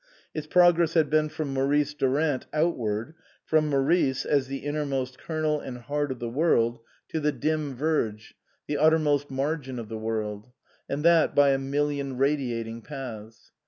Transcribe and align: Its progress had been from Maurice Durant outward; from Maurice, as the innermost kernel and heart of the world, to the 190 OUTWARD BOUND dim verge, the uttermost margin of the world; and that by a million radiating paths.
Its 0.33 0.47
progress 0.47 0.95
had 0.95 1.11
been 1.11 1.29
from 1.29 1.53
Maurice 1.53 1.93
Durant 1.93 2.47
outward; 2.53 3.13
from 3.45 3.69
Maurice, 3.69 4.25
as 4.25 4.47
the 4.47 4.65
innermost 4.65 5.19
kernel 5.19 5.59
and 5.59 5.77
heart 5.77 6.11
of 6.11 6.17
the 6.17 6.27
world, 6.27 6.79
to 7.09 7.19
the 7.19 7.29
190 7.29 7.43
OUTWARD 7.43 7.61
BOUND 7.61 7.67
dim 7.67 7.77
verge, 8.17 8.35
the 8.65 8.77
uttermost 8.79 9.29
margin 9.29 9.77
of 9.77 9.89
the 9.89 9.99
world; 9.99 10.47
and 10.89 11.05
that 11.05 11.35
by 11.35 11.49
a 11.51 11.59
million 11.59 12.17
radiating 12.17 12.81
paths. 12.81 13.51